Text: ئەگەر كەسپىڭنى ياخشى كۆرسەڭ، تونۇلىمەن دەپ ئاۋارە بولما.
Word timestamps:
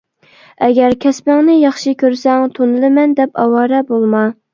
ئەگەر 0.67 0.95
كەسپىڭنى 1.03 1.57
ياخشى 1.63 1.93
كۆرسەڭ، 2.03 2.47
تونۇلىمەن 2.55 3.13
دەپ 3.21 3.39
ئاۋارە 3.43 3.83
بولما. 3.93 4.25